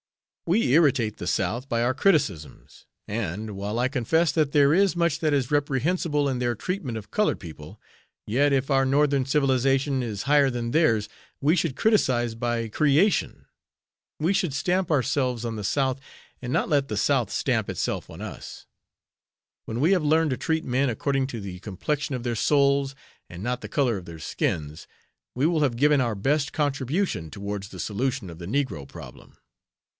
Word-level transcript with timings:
We 0.47 0.73
irritate 0.73 1.15
the 1.17 1.27
South 1.27 1.69
by 1.69 1.81
our 1.83 1.93
criticisms, 1.93 2.85
and, 3.07 3.55
while 3.55 3.77
I 3.79 3.87
confess 3.87 4.31
that 4.33 4.51
there 4.51 4.73
is 4.73 4.95
much 4.97 5.19
that 5.19 5.31
is 5.31 5.51
reprehensible 5.51 6.27
in 6.27 6.39
their 6.39 6.55
treatment 6.55 6.97
of 6.97 7.11
colored 7.11 7.39
people, 7.39 7.79
yet 8.25 8.51
if 8.51 8.69
our 8.71 8.83
Northern 8.85 9.25
civilization 9.25 10.01
is 10.03 10.23
higher 10.23 10.49
than 10.49 10.71
theirs 10.71 11.07
we 11.39 11.55
should 11.55 11.75
'criticise 11.75 12.33
by 12.35 12.67
creation.' 12.67 13.45
We 14.19 14.33
should 14.33 14.55
stamp 14.55 14.89
ourselves 14.91 15.45
on 15.45 15.55
the 15.55 15.63
South, 15.63 16.01
and 16.41 16.51
not 16.51 16.67
let 16.67 16.87
the 16.89 16.97
South 16.97 17.31
stamp 17.31 17.69
itself 17.69 18.09
on 18.09 18.21
us. 18.21 18.65
When 19.65 19.79
we 19.79 19.91
have 19.91 20.03
learned 20.03 20.31
to 20.31 20.37
treat 20.37 20.65
men 20.65 20.89
according 20.89 21.27
to 21.27 21.39
the 21.39 21.59
complexion 21.59 22.15
of 22.15 22.23
their 22.23 22.35
souls, 22.35 22.95
and 23.29 23.43
not 23.43 23.61
the 23.61 23.69
color 23.69 23.95
of 23.97 24.05
their 24.05 24.19
skins, 24.19 24.87
we 25.35 25.45
will 25.45 25.61
have 25.61 25.77
given 25.77 26.01
our 26.01 26.15
best 26.15 26.51
contribution 26.51 27.29
towards 27.29 27.69
the 27.69 27.79
solution 27.79 28.29
of 28.31 28.39
the 28.39 28.47
negro 28.47 28.85
problem." 28.87 29.37